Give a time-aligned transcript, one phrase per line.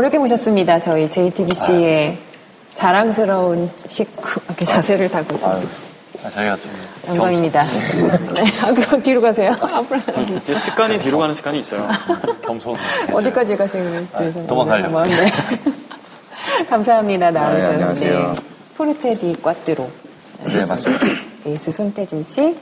[0.00, 0.80] 어렵게 모셨습니다.
[0.80, 2.16] 저희 JTBC의
[2.74, 5.68] 자랑스러운 식구 이렇게 자세를 타고 지금.
[6.24, 6.70] 아, 저희가 좀
[7.08, 7.62] 영광입니다.
[8.34, 9.52] 네, 아, 그럼 뒤로 가세요.
[9.60, 10.40] 앞으로 가시죠.
[10.40, 11.86] 제 습관이 뒤로 가는 습관이 있어요.
[12.42, 12.76] 겸손.
[13.12, 15.02] 어디까지 가시는지 좀 도망가려고.
[15.02, 15.30] 네.
[16.66, 17.30] 감사합니다.
[17.30, 17.74] 나와주셨는데.
[17.74, 18.34] 안녕하세요.
[18.78, 19.90] 포르테디 꽈뚜로.
[20.44, 21.04] 네, 맞습니다.
[21.44, 22.56] 베이스 손태진 씨,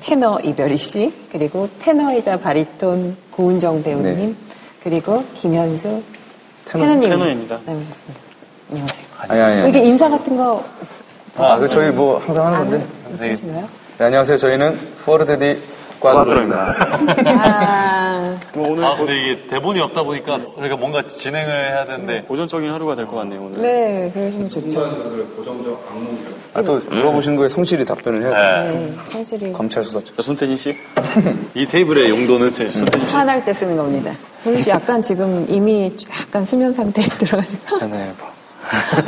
[0.00, 4.34] 테너 이별이 씨, 그리고 테너이자 바리톤 고은정 배우님, 네.
[4.82, 6.02] 그리고 김현수
[6.66, 7.58] 테너님 테너입니다.
[7.64, 8.20] 나오셨습니다.
[8.70, 9.04] 안녕하세요.
[9.18, 9.68] 아니, 아니, 아니.
[9.70, 10.64] 이게 인사 같은 거
[11.36, 12.86] 아, 그 저희 뭐 항상 하는 건데.
[13.32, 13.68] 있으신가요?
[13.98, 14.38] 네, 안녕하세요.
[14.38, 15.60] 저희는 포르데디
[16.12, 16.74] 꽈드로입니다.
[17.26, 22.70] 아, 뭐 오늘 아, 근데 이게 대본이 없다 보니까 우리가 뭔가 진행을 해야 되는데 고전적인
[22.70, 23.60] 하루가 될 것 같네요, 오늘.
[23.62, 24.84] 네, 그러시면 좋죠.
[26.54, 28.30] 아, 또 물어보신 거에 성실히 답변을 해야
[28.62, 28.68] 돼.
[28.68, 28.74] 네.
[28.78, 30.14] 네, 성실히 검찰 수사처.
[30.14, 30.76] 자, 손태진 씨.
[31.54, 33.14] 이 테이블의 용도는 제 손태진 씨.
[33.16, 34.12] 화날 때 쓰는 겁니다.
[34.44, 37.88] 보리 씨 약간 지금 이미 약간 수면 상태에 들어가지고 네,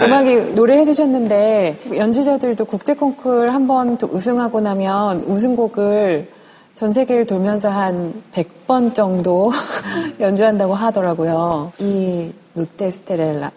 [0.05, 6.29] 음악이 노래해 주셨는데 연주자들도 국제 콩쿨 한번 우승하고 나면 우승곡을
[6.77, 9.51] 전 세계를 돌면서 한 100번 정도
[10.21, 11.73] 연주한다고 하더라고요.
[11.79, 13.51] 이 노테 스텔렐라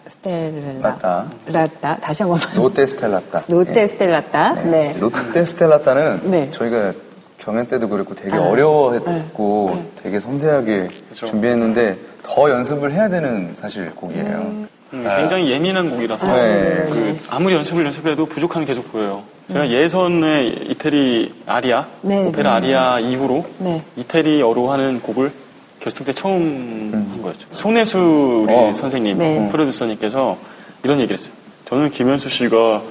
[0.80, 1.26] 라따.
[1.46, 3.42] 라따 다시 한 번만 노테 스텔라따.
[3.46, 4.96] 노테 스텔라따 네.
[4.98, 6.50] 롯데 스텔라따는 네.
[6.50, 6.94] 저희가
[7.36, 14.66] 경연 때도 그랬고 되게 아, 어려워했고 되게 섬세하게 준비했는데 더 연습을 해야 되는 사실 곡이에요.
[14.92, 16.76] 음, 굉장히 예민한 곡이라서 네.
[16.88, 19.22] 그 아무리 연습을 연습해도 부족함이 계속 보여요.
[19.50, 23.82] 제가 예선의 이태리 아리아, 네, 오페라 아리아 이후로 네.
[23.96, 25.32] 이태리어로 하는 곡을
[25.80, 27.46] 결승 때 처음 한 거였죠.
[27.50, 28.72] 손혜수 우리 어.
[28.74, 29.48] 선생님, 네.
[29.50, 30.38] 프로듀서님께서
[30.84, 31.32] 이런 얘기를 했어요.
[31.64, 32.82] 저는 김현수 씨가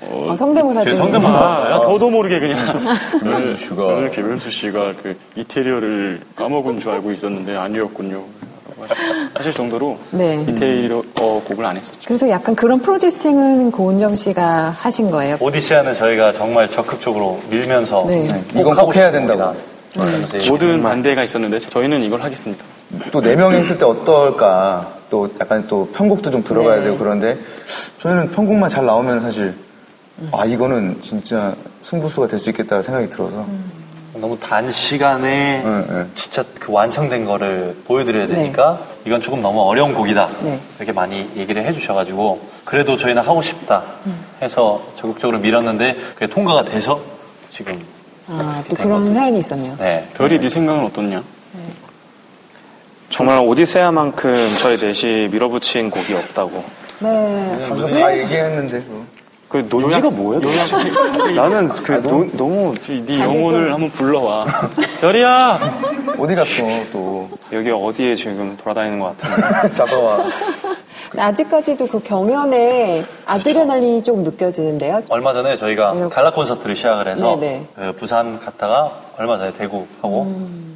[0.00, 0.98] 어, 아, 성대모사 제 중에.
[0.98, 3.76] 성대모사 아, 저도 모르게 그냥 김현수 씨가.
[3.76, 8.22] 저는 김현수 씨가 그 이태리어를 까먹은 줄 알고 있었는데 아니었군요.
[8.86, 8.94] 라고
[9.34, 10.44] 하실 정도로 네.
[10.48, 11.98] 이태리어 곡을 안 했었죠.
[12.06, 15.36] 그래서 약간 그런 프로듀싱은 고은정 씨가 하신 거예요.
[15.40, 18.24] 오디시아는 저희가 정말 적극적으로 밀면서 네.
[18.30, 19.54] 네, 이건 꼭 해야 된다고.
[19.92, 22.64] 그래서 모든 반대가 있었는데 저희는 이걸 하겠습니다.
[23.10, 24.94] 또 네 명이 했을 때 어떨까?
[25.10, 26.84] 또 약간 또 편곡도 좀 들어가야 네.
[26.84, 27.38] 되고 그런데
[28.00, 29.54] 저희는 편곡만 잘 나오면 사실
[30.32, 33.46] 아 이거는 진짜 승부수가 될 수 있겠다 생각이 들어서
[34.20, 36.04] 너무 단 시간에 네, 네.
[36.14, 40.28] 진짜 그 완성된 거를 보여드려야 되니까 이건 조금 너무 어려운 곡이다.
[40.42, 40.60] 네.
[40.76, 43.82] 이렇게 많이 얘기를 해주셔가지고 그래도 저희는 하고 싶다
[44.42, 47.00] 해서 적극적으로 밀었는데 그게 통과가 돼서
[47.50, 47.80] 지금
[48.26, 49.76] 아, 또된 그런 것도 사연이 있었네요.
[49.78, 50.08] 네.
[50.14, 51.22] 별이 네 생각은 어떻냐?
[53.10, 56.62] 정말 오디세아만큼 저희 넷이 밀어붙인 곡이 없다고.
[57.00, 57.66] 네.
[57.68, 59.06] 방금 다 얘기했는데 뭐.
[59.48, 60.40] 그 논지가 뭐예요?
[61.34, 62.74] 나는 그 노- 너무
[63.06, 64.44] 네 영혼을 한번 불러와.
[65.00, 65.58] 별이야!
[66.18, 66.62] 어디 갔어
[66.92, 69.72] 또 여기 어디에 지금 돌아다니는 것 같은데.
[69.74, 70.18] 잡아와
[71.16, 75.02] 아직까지도 그 경연에 아드레날린이 조금 느껴지는데요.
[75.08, 76.14] 얼마 전에 저희가 이렇게.
[76.14, 77.66] 갈라 콘서트를 시작을 해서 네네.
[77.74, 80.30] 그 부산 갔다가 얼마 전에 대구 하고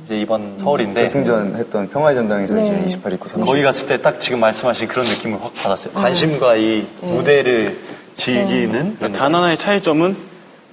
[0.07, 2.63] 이제 이번 서울인데 결승전 했던 평화의 전당에서 네.
[2.63, 3.47] 이제 28, 29, 30.
[3.47, 5.93] 거기 갔을 때 딱 지금 말씀하신 그런 느낌을 확 받았어요.
[5.93, 7.77] 관심과 이 무대를
[8.15, 10.17] 즐기는 그런 단 하나의 차이점은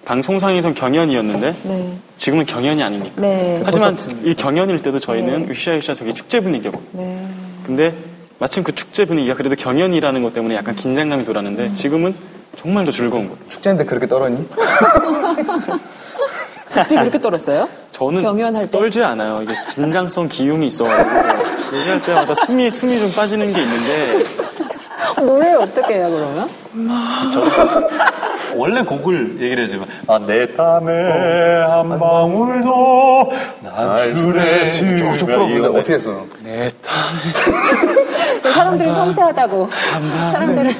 [0.05, 1.93] 방송상에선 경연이었는데 네.
[2.17, 3.21] 지금은 경연이 아니니까.
[3.21, 3.61] 네.
[3.63, 7.01] 하지만 이 경연일 때도 저희는 으쌰으쌰 저기 축제 분위기였거든요.
[7.03, 7.27] 네.
[7.65, 7.93] 근데
[8.39, 12.15] 마침 그 축제 분위기가 그래도 경연이라는 것 때문에 약간 긴장감이 돌았는데 지금은
[12.55, 13.37] 정말 더 즐거운 거예요.
[13.49, 14.47] 축제인데 그렇게 떨었니?
[16.73, 17.67] 그때 그렇게 떨었어요?
[17.91, 18.71] 저는 경연할 때?
[18.77, 19.41] 떨지 않아요.
[19.43, 21.09] 이게 긴장성 기흉이 있어가지고
[21.77, 24.19] 얘기할 때마다 숨이 숨이 좀 빠지는 게 있는데
[25.19, 26.49] 노래 어떻게 해요, 그러면?
[28.55, 33.31] 원래 곡을 얘기를 해주면 아, 내 땀에 한 방울도
[33.63, 36.25] 날술에 쭉쭉 풀어보는데 어떻게 했어?
[36.43, 39.69] 내 땀에 그 사람들이 섬세하다고.
[40.31, 40.73] 사람들은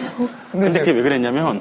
[0.51, 1.59] 근데 그게 왜 그랬냐면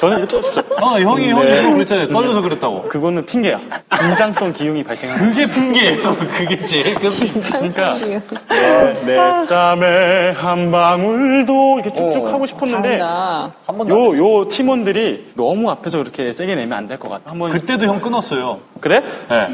[0.00, 0.64] 저는 이렇게 했었어요.
[0.80, 1.62] 어, 형이 형이 네.
[1.62, 2.08] 그거 그랬잖아요.
[2.08, 2.82] 떨려서 그랬다고.
[2.88, 3.60] 그거는 핑계야.
[4.00, 5.28] 긴장성 기흉이 발생한 거야.
[5.28, 6.16] 그게 핑계예요.
[6.36, 7.10] 그게 제일 그
[7.42, 13.52] 그러니까 내, 내 땀에 한 방울도 이렇게 쭉쭉 하고 싶었는데 잘한다.
[13.66, 17.30] 한 번도 안 요, 팀원들이 너무 앞에서 그렇게 세게 내면 안 될 것 같아.
[17.30, 18.58] 한번 그때도 형 끊었어요.
[18.80, 19.02] 그래?
[19.28, 19.48] 네.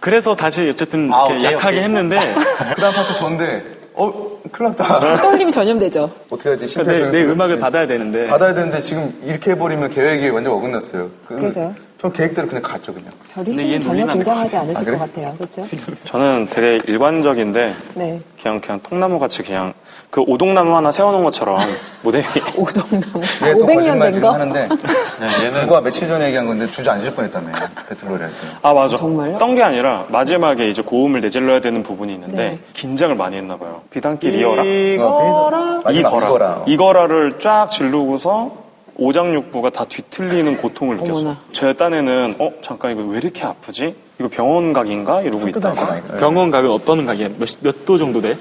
[0.00, 1.84] 그래서 다시 어쨌든 아, 이렇게 오케이, 약하게 오케이.
[1.84, 2.18] 했는데
[2.74, 3.62] 그 다음 파트 좋은데,
[3.94, 5.20] 어, 큰일 났다.
[5.20, 6.10] 떨림이 전염되죠.
[6.30, 6.60] 어떻게 하지?
[6.64, 7.10] 내, 심폐소생술.
[7.12, 11.10] 내 음악을 받아야 되는데 받아야 되는데 지금 이렇게 해버리면 계획이 완전 어긋났어요.
[11.28, 11.74] 그- 그래서요?
[12.02, 13.12] 전 계획대로 그냥 갔죠, 그냥.
[13.32, 14.98] 별이 근데 씨는 얘 전혀 긴장하지 않으실 아, 그래?
[14.98, 15.34] 것 같아요.
[15.38, 15.68] 그렇죠?
[16.04, 18.20] 저는 되게 일관적인데 네.
[18.42, 19.72] 그냥 그냥 통나무 같이 그냥
[20.10, 21.60] 그 오동나무 하나 세워놓은 것처럼
[22.02, 22.24] 무대 위에
[22.56, 23.22] 오동나무.
[23.46, 24.30] 얘또 500년 거짓말 된 거?
[24.32, 27.52] 하는데, 네, 얘는 불과 며칠 전에 얘기한 건데 주저앉을 뻔했다며.
[27.88, 28.36] 배틀로리 할 때.
[28.62, 29.38] 아 맞아 정말요?
[29.38, 32.58] 떤 게 아니라 마지막에 이제 고음을 내질러야 되는 부분이 있는데 네.
[32.72, 35.82] 긴장을 많이 했나 봐요 비단길 이어라 이거라?
[35.92, 36.62] 이거라 이거라.
[36.66, 38.61] 이거라를 쫙 지르고서
[38.96, 41.36] 오장육부가 다 뒤틀리는 고통을 느꼈어요.
[41.52, 46.70] 제 딴에는 어 잠깐 이거 왜 이렇게 아프지 이거 병원 각인가 이러고 있다가 병원 각은
[46.70, 47.30] 어떤 각이야?
[47.38, 48.36] 몇, 몇도 정도 돼?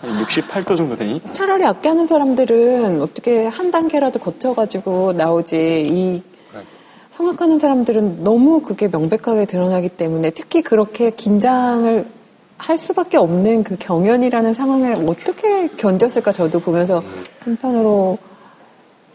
[0.00, 1.20] 한 68도 정도 되니?
[1.32, 5.86] 차라리 악기 하는 사람들은 어떻게 한 단계라도 거쳐가지고 나오지.
[5.88, 6.22] 이
[7.16, 12.04] 성악하는 사람들은 너무 그게 명백하게 드러나기 때문에 특히 그렇게 긴장을
[12.56, 17.02] 할 수밖에 없는 그 경연이라는 상황을 어떻게 견뎠을까 저도 보면서
[17.40, 18.18] 한편으로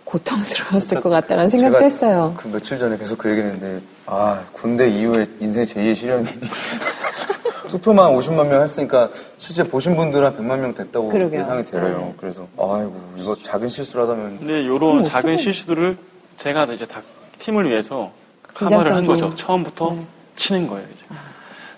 [0.10, 2.34] 고통스러웠을 것 같다는 생각도 제가 했어요.
[2.38, 6.26] 그 며칠 전에 계속 그 얘기했는데, 아, 군대 이후에 인생 제2의 시련이.
[7.70, 11.42] 투표만 50만 명 했으니까 실제 보신 분들 한 100만 명 됐다고 그러게요.
[11.42, 12.16] 예상이 돼요.
[12.20, 14.40] 그래서, 아이고, 이거 작은 실수라다면.
[14.40, 15.96] 근데 요런 작은 실수들을
[16.38, 17.04] 제가 이제 다
[17.38, 18.12] 팀을 위해서
[18.58, 18.96] 긴장성 커버를 네.
[18.96, 19.36] 한 거죠.
[19.36, 19.96] 처음부터
[20.36, 21.06] 치는 거예요, 이제.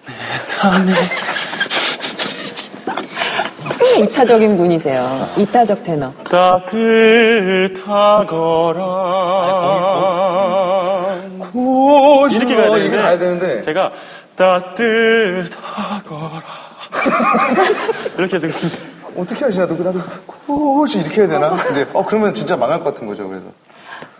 [0.08, 0.92] 내 땀에
[3.92, 5.26] 꽤 이타적인 분이세요.
[5.38, 6.14] 이타적 테너.
[6.30, 6.82] 따뜻하거라.
[12.32, 13.62] 이렇게 가야 어, 되는데, 이게 가야 되는데.
[13.62, 13.92] 제가
[14.36, 15.52] 따뜻하거라.
[18.18, 18.48] 이렇게 해서
[19.18, 19.60] 어떻게 하지?
[19.60, 20.00] 나도, 나도,
[20.48, 21.56] 고시 이렇게 해야 되나?
[21.58, 23.46] 근데, 어, 그러면 진짜 망할 것 같은 거죠, 그래서.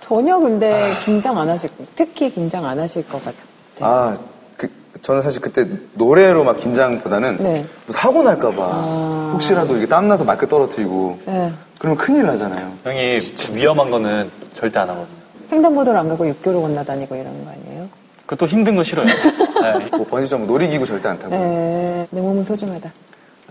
[0.02, 3.46] 전혀 근데 긴장 안 하실, 특히 긴장 안 하실 것 같아요.
[3.80, 4.22] 아, 그,
[5.02, 7.66] 저는 사실 그때 노래로 막 긴장보다는 네.
[7.86, 11.52] 뭐 사고 날까봐 혹시라도 이게 땀나서 마이크 떨어뜨리고 네.
[11.80, 12.72] 그러면 큰일 나잖아요.
[12.84, 13.16] 형이
[13.56, 15.18] 위험한 거는 절대 안 하거든요.
[15.52, 17.88] 횡단보도를 안 가고 육교로 건너다니고 이러는 거 아니에요?
[18.28, 19.06] 그것도 힘든 거 싫어요.
[19.62, 19.88] 네.
[19.98, 22.08] 뭐 번지점프 놀이기구 절대 안 타고 네.
[22.12, 22.92] 내 몸은 소중하다.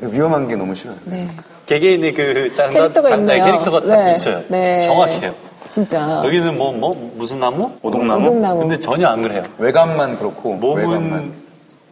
[0.03, 0.97] 위험한 게 너무 싫어요.
[1.05, 1.29] 네.
[1.67, 3.45] 개개인의 그 장단, 캐릭터가 있네요.
[3.45, 4.11] 캐릭터가 딱 네.
[4.13, 4.43] 있어요.
[4.49, 4.83] 네.
[4.85, 5.35] 정확해요.
[5.69, 6.23] 진짜.
[6.25, 7.71] 여기는 뭐, 뭐, 무슨 나무?
[7.83, 8.61] 오동나무 오동나무.
[8.61, 9.45] 근데 전혀 안 그래요.
[9.59, 11.33] 외관만 그렇고 몸은 외관만.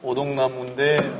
[0.02, 1.10] 오동나무인데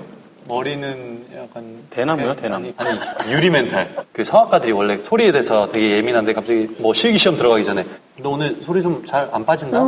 [0.49, 2.73] 머리는 약간 대나무요, 그- 대나무?
[2.79, 3.87] 아니, 아니 유리 멘탈.
[4.13, 7.85] 그 성악가들이 원래 소리에 대해서 되게 예민한데 갑자기 뭐 실기 시험 들어가기 전에
[8.23, 9.79] 너 오늘 소리 좀 잘 안 빠진다.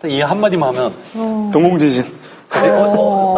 [0.00, 0.92] 딱이 한마디만 하면
[1.52, 2.02] 동공지진.
[2.52, 3.34] 어...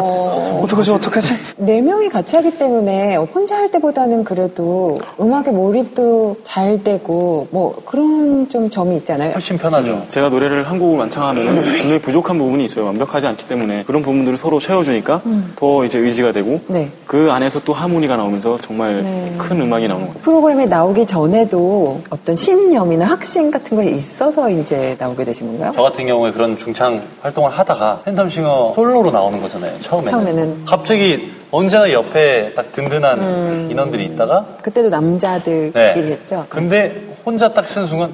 [0.62, 1.34] 어떡하지 어떡하지?
[1.58, 8.48] 네 명이 같이 하기 때문에 혼자 할 때보다는 그래도 음악에 몰입도 잘 되고 뭐 그런
[8.48, 9.32] 좀 점이 있잖아요.
[9.32, 10.04] 훨씬 편하죠.
[10.08, 12.86] 제가 노래를 한 곡을 완창하면 분명히 부족한 부분이 있어요.
[12.86, 15.22] 완벽하지 않기 때문에 그런 부분들을 서로 채워주니까
[15.56, 16.90] 더 이제 의지가 되고 네.
[17.06, 19.34] 그 안에서 또 하모니가 나오면서 정말 네.
[19.38, 20.20] 큰 음악이 나오는 거예요.
[20.22, 25.72] 프로그램에 나오기 전에도 어떤 신념이나 확신 같은 거 있어서 이제 나오게 되신 건가요?
[25.74, 29.78] 저 같은 경우에 그런 중창 활동을 하다가 팬텀싱어 솔로로 나오는 거잖아요.
[29.80, 30.10] 처음에는.
[30.10, 30.47] 처음에는.
[30.66, 36.12] 갑자기 언제나 옆에 딱 든든한 인원들이 있다가 그때도 남자들끼리 네.
[36.12, 36.46] 했죠.
[36.48, 38.12] 근데 혼자 딱 쓰는 순간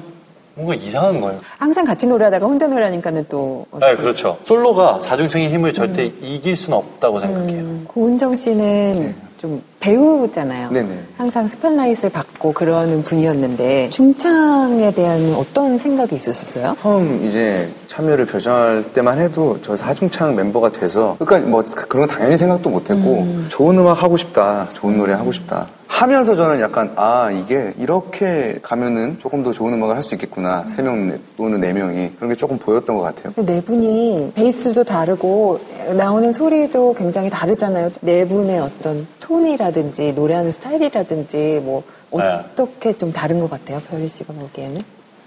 [0.55, 1.39] 뭔가 이상한 거예요.
[1.57, 4.37] 항상 같이 노래하다가 혼자 노래하니까는 또 네, 그렇죠.
[4.43, 7.59] 솔로가 사중창의 힘을 절대 이길 수는 없다고 생각해요.
[7.59, 9.15] 음, 고은정 씨는
[9.45, 10.71] 좀좀 배우잖아요.
[10.71, 10.99] 네네.
[11.17, 16.75] 항상 스포트라이트를 받고 그러는 분이었는데 중창에 대한 어떤 생각이 있으셨어요?
[16.81, 22.35] 처음 이제 참여를 결정할 때만 해도 저 사중창 멤버가 돼서 그러니까 뭐 그런 거 당연히
[22.37, 25.67] 생각도 못했고 좋은 음악 하고 싶다, 좋은 노래 하고 싶다.
[25.99, 30.81] 하면서 저는 약간 아 이게 이렇게 가면은 조금 더 좋은 음악을 할 수 있겠구나 세
[30.83, 33.31] 명 또는 네 명이 그런 게 조금 보였던 것 같아요.
[33.45, 35.59] 네 분이 베이스도 다르고
[35.95, 37.91] 나오는 소리도 굉장히 다르잖아요.
[38.01, 42.23] 네 분의 어떤 톤이라든지 노래하는 스타일이라든지 뭐 네.
[42.23, 44.81] 어떻게 좀 다른 것 같아요, 별리 씨가 보기에는?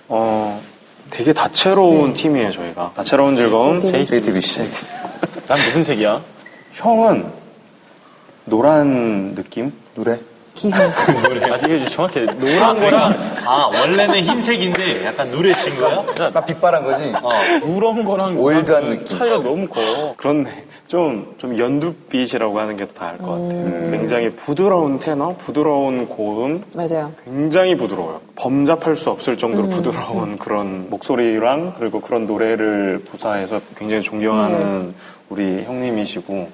[0.08, 0.60] 어,
[1.10, 2.92] 되게 다채로운 팀이에요, 저희가.
[2.94, 3.80] 다채로운 즐거움.
[3.80, 4.06] JTBC.
[4.20, 4.60] JTBC.
[5.48, 6.20] 난 무슨 색이야?
[6.74, 7.24] 형은
[8.44, 9.72] 노란 느낌?
[9.94, 10.18] 노래?
[10.60, 10.74] 기호.
[10.74, 13.14] 아, 이게 정확히 노란 거랑
[13.46, 16.04] 아, 원래는 흰색인데 약간 누래진 거야?
[16.32, 17.12] 나 빛바란 거지.
[17.64, 19.18] 누런 거랑 오일드한 노란 느낌.
[19.18, 19.80] 차이가 너무 커.
[20.16, 20.64] 그렇네.
[20.88, 23.90] 좀, 좀 연두빛이라고 하는 게 더 나을 것 같아요.
[23.90, 27.12] 굉장히 부드러운 테너, 부드러운 고음, 맞아요.
[27.24, 28.20] 굉장히 부드러워요.
[28.36, 34.94] 범잡할 수 없을 정도로 부드러운 그런 목소리랑 그리고 그런 노래를 구사해서 굉장히 존경하는
[35.28, 36.48] 우리 형님이시고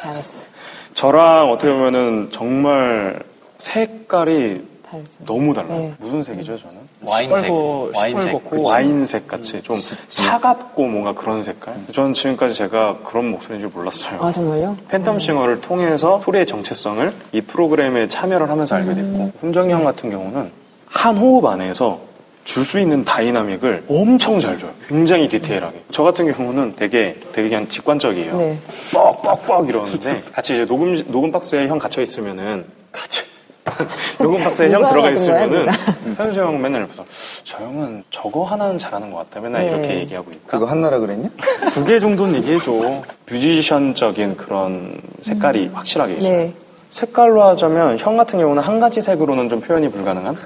[0.00, 0.48] 잘했어.
[0.96, 3.20] 저랑 어떻게 보면은 정말
[3.58, 5.24] 색깔이 다르죠.
[5.26, 5.78] 너무 달라요.
[5.78, 5.94] 네.
[5.98, 6.76] 무슨 색이죠, 저는?
[7.02, 7.52] 와인색.
[7.52, 8.32] 와인색.
[8.32, 8.62] 시뻘겋고 그치.
[8.64, 9.76] 와인색 같이 좀
[10.06, 11.74] 차갑고 뭔가 그런 색깔.
[11.92, 14.18] 저는 지금까지 제가 그런 목소리인 줄 몰랐어요.
[14.22, 14.74] 아, 정말요?
[14.90, 20.50] 팬텀 싱어를 통해서 소리의 정체성을 이 프로그램에 참여를 하면서 알게 됐고 훈정이 형 같은 경우는
[20.86, 22.00] 한 호흡 안에서
[22.46, 24.70] 줄 수 있는 dynamic을 엄청 잘 줘요.
[24.88, 25.82] 굉장히 디테일하게.
[25.90, 28.36] 저 같은 경우는 되게 되게 그냥 직관적이에요.
[28.38, 28.58] 네.
[28.92, 33.22] 뻑뻑뻑 이러는데 같이 이제 녹음 녹음 박스에 형 갇혀 있으면은 같이
[34.22, 35.66] 녹음 박스에 형 들어가 있으면은?
[36.16, 37.04] 현수 형 맨날 옆에서
[37.42, 39.40] 저 형은 저거 하나는 잘하는 것 같아.
[39.40, 39.70] 맨날 네.
[39.72, 40.40] 이렇게 얘기하고 있다.
[40.46, 41.28] 그거 하나라 그랬냐?
[41.74, 43.02] 두 개 정도는 얘기해줘.
[43.28, 46.32] 뮤지션적인 그런 색깔이 확실하게 있어요.
[46.32, 46.54] 네.
[46.90, 50.36] 색깔로 하자면 형 같은 경우는 한 가지 색으로는 좀 표현이 불가능한.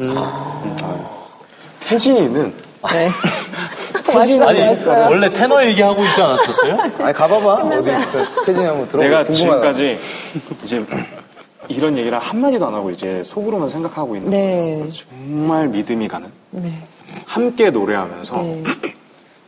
[0.00, 0.08] 음.
[1.90, 2.52] 태진이는
[2.92, 3.08] 네.
[4.06, 4.60] 태진이 아니.
[4.86, 6.76] 원래 테너 얘기하고 있지 않았었어요?
[7.04, 7.54] 아니 가봐봐.
[7.64, 9.32] 어디 저 태진이 한번 들어보고 내가 궁금하다.
[9.32, 9.98] 지금까지
[10.64, 10.86] 이제
[11.68, 14.76] 이런 얘기를 한 마디도 안 하고 이제 속으로만 생각하고 있는 네.
[14.78, 14.88] 거예요.
[14.92, 16.28] 정말 믿음이 가는.
[16.50, 16.72] 네.
[17.26, 18.62] 함께 노래하면서 네.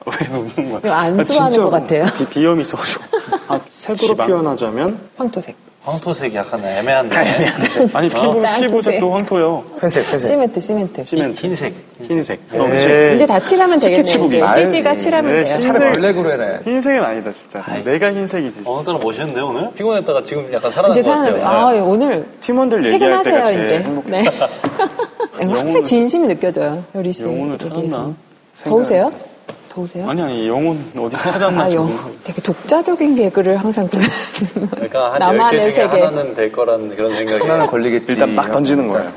[0.05, 0.97] 왜 웃는 거야?
[0.97, 1.63] 안수하는 아.
[1.65, 2.05] 것 같아요.
[2.19, 3.05] 비, 비염이 있어가지고.
[3.47, 5.55] 아, 색으로 표현하자면 황토색.
[5.85, 7.17] 황토색 약간 애매한데.
[7.93, 8.41] 아니 피부.
[8.61, 9.65] 피부색도 황토요.
[9.83, 10.29] 회색 회색.
[10.31, 11.05] 시멘트, 시멘트.
[11.05, 11.75] 시멘트 흰색.
[12.03, 12.41] 흰색.
[12.53, 13.13] 어, 그치.
[13.17, 14.05] 이제 다 칠하면 되겠네요.
[14.05, 14.99] CG가 알지.
[15.03, 15.59] 칠하면 네, 돼요.
[15.59, 16.61] 차라리 블랙으로 해라.
[16.65, 17.65] 흰색은 아니다 진짜.
[17.85, 18.63] 내가 흰색이지.
[18.65, 19.71] 어느 때는 멋있는데, 오늘?
[19.75, 21.37] 피곤했다가 지금 약간 살아난 이제 것 같아요.
[21.43, 23.79] 사는, 아, 오늘 팀원들 얘기할 때가 퇴근하세요, 제일 이제.
[23.81, 24.11] 행복해.
[24.11, 24.25] 네.
[25.51, 27.25] 확실히 진심이 느껴져요, 요리 씨.
[27.25, 27.59] 영혼을.
[27.59, 28.15] 찾았나?
[28.63, 29.11] 더우세요?
[29.73, 30.09] 더우세요?
[30.09, 31.73] 아니 아니 영혼 어디 찾았나 아.
[31.73, 31.91] 영,
[32.25, 36.01] 되게 독자적인 개그를 항상 구사하시는 그러니까 한 나만의 10개 중에 세계.
[36.03, 37.41] 하나는 될 거라는 그런 생각이.
[37.43, 38.13] 하나는 걸리겠지.
[38.13, 39.09] 일단 막 던지는 거예요.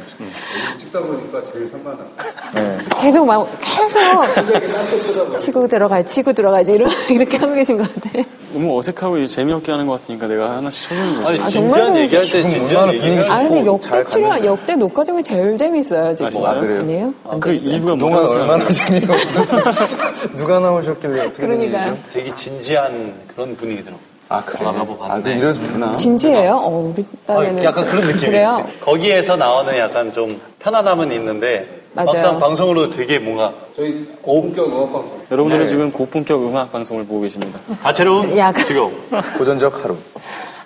[2.53, 2.77] 네.
[3.01, 8.09] 계속 막, 계속 치고 들어가야지, 치고 들어가야지, 이러, 이렇게 하고 계신 것 같아.
[8.53, 11.27] 너무 어색하고 이제 재미없게 하는 것 같으니까 내가 하나씩 쳐주는 거지.
[11.27, 14.45] 아니, 아, 진지한 정말 얘기할 때 진지한 얘기를 분위기 아니, 근데 역대 출연.
[14.45, 16.45] 역대 녹화 중에 제일 재밌어요, 지금.
[16.45, 16.51] 아?
[16.51, 16.79] 아, 그래요?
[16.79, 17.13] 아니에요?
[17.27, 17.51] 안 그?
[17.53, 18.69] 이유가 뭐라고 얼마나?
[18.69, 19.57] 재미없었어.
[20.45, 21.59] 누가 나오셨길래 어떻게 된.
[21.61, 21.97] 일이죠?
[22.13, 23.99] 되게 진지한 그런 분위기더라고.
[24.29, 24.63] 아 그래?
[24.63, 25.37] 나가보 아 봤는데.
[25.37, 25.95] 그럼 이래도 되나?
[25.95, 26.55] 진지해요?
[26.55, 27.63] 어, 우리 어, 딸에는.
[27.63, 28.67] 약간 그런 느낌이 그래요?
[28.81, 32.11] 거기에서 나오는 약간 좀 편안함은 있는데 맞아요.
[32.11, 35.21] 막상 방송으로 되게 뭔가 저희 고품격 음악 방송.
[35.31, 37.59] 여러분들은 지금 고품격 음악 방송을 보고 계십니다.
[37.81, 38.89] 다채로운 약간- 지금
[39.37, 39.95] 고전적 하루.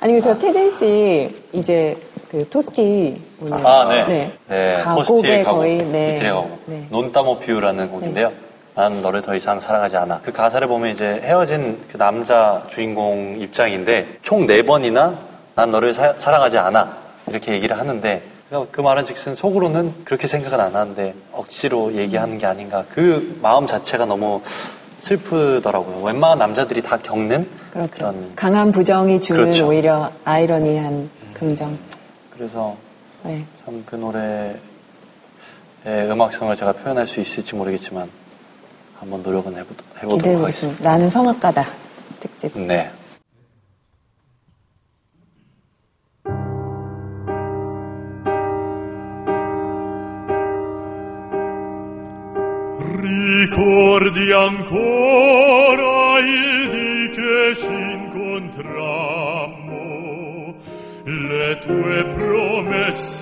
[0.02, 1.96] 아니, 그래서 태진 씨, 이제,
[2.32, 3.68] 그, 토스티, 오늘.
[3.68, 4.06] 아, 네.
[4.08, 4.32] 네.
[4.48, 5.60] 네, 포스트의 가곡.
[5.60, 6.18] 거의, 네.
[6.24, 6.60] 가곡.
[6.68, 6.88] 네.
[6.90, 8.32] 논따모피우라는 곡인데요.
[8.80, 10.22] 난 너를 더 이상 사랑하지 않아.
[10.24, 15.20] 그 가사를 보면 이제 헤어진 그 남자 주인공 입장인데 총 네 번이나
[15.54, 16.98] 난 너를 사, 랑하지 않아.
[17.28, 22.86] 이렇게 얘기를 하는데 그그 말은 즉슨 속으로는 그렇게 생각은 안 하는데 억지로 얘기하는 게 아닌가.
[22.90, 24.42] 그 마음 자체가 너무
[25.00, 26.02] 슬프더라고요.
[26.02, 27.92] 웬만한 남자들이 다 겪는 그렇죠.
[27.92, 29.68] 그런 강한 부정이 주는 그렇죠.
[29.68, 31.78] 오히려 아이러니한 긍정.
[32.34, 32.78] 그래서
[33.24, 33.44] 네.
[33.66, 34.56] 참그 노래의
[36.10, 38.10] 음악성을 제가 표현할 수 있을지 모르겠지만
[39.00, 40.84] 한번 노력은 해보, 해보도록 기대해 하겠습니다.
[40.84, 41.66] 나는 성악가다.
[42.20, 42.52] 특집.
[42.60, 42.92] 네.
[53.02, 60.56] Ricordi ancora il di che s'incontrammo,
[61.06, 63.19] le tue promesse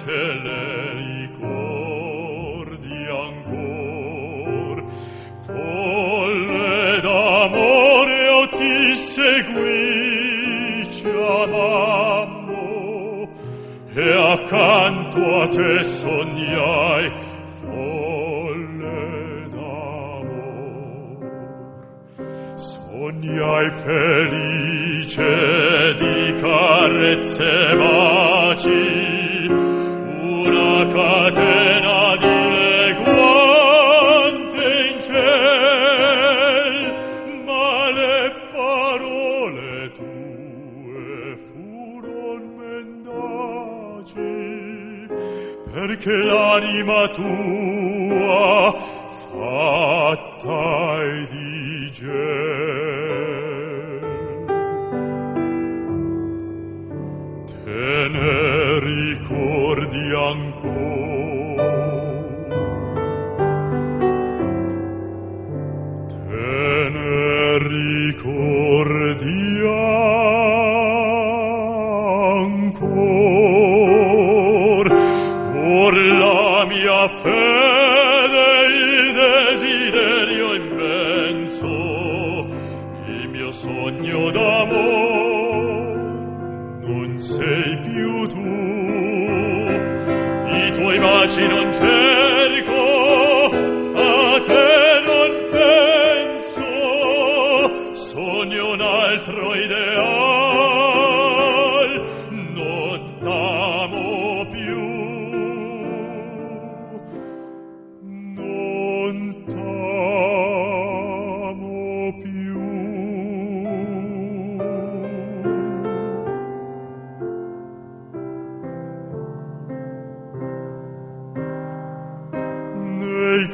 [15.50, 17.12] te sognai
[17.60, 19.00] folle
[19.54, 21.20] d'amor.
[22.56, 25.34] Sognai felice
[26.00, 28.37] di carezze mai
[46.58, 47.67] anima tua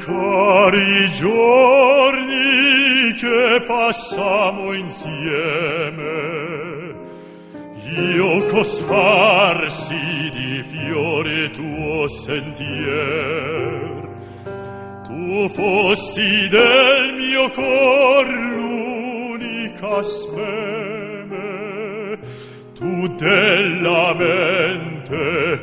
[0.04, 2.34] cari giorni
[3.14, 6.52] che passamo insieme
[7.96, 14.02] io cosparsi di fiore tuo sentier.
[15.06, 20.64] Tu fosti del mio cor l'unica speme
[22.74, 25.53] tu della mente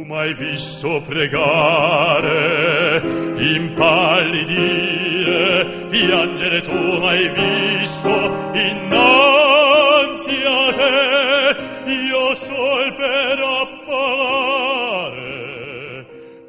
[0.00, 3.02] Tu m'hai visto pregare,
[3.36, 8.08] impallidire, piangere tu m'hai visto
[8.54, 15.26] innanzi a te, io sol per appagare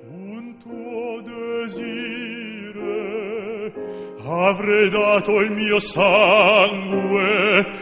[0.07, 2.79] un tuo desire.
[4.23, 7.80] Avrei dato il mio sangue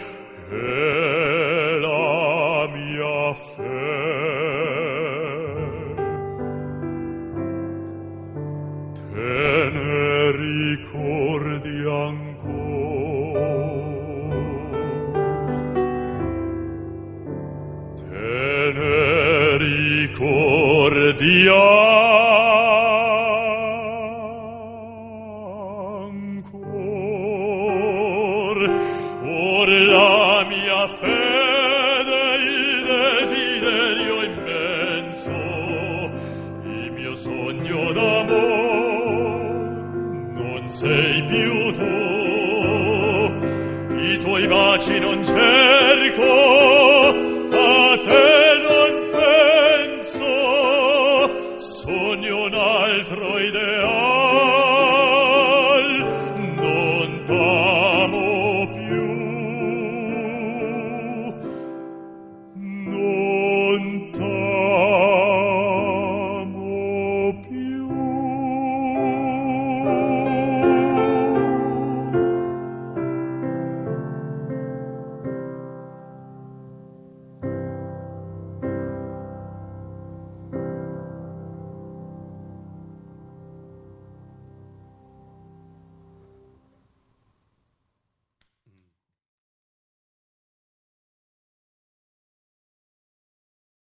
[21.29, 21.68] Yeah.